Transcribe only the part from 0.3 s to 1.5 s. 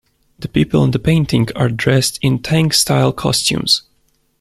The people in the painting